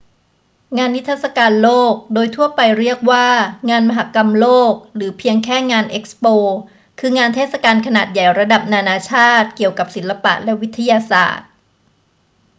[0.77, 3.27] งานนิทรรศการโลก โดยทั่วไปเรียกว่า
[3.69, 6.25] งานมหกรรมโลก หรือเพียงแค่งาน เอ็กซ์โป
[6.99, 11.47] คืองานเทศกาลขนาดใหญ่ระดับนานาชาติเกี่ยวกับศิลปะและวิทยาศาสตร์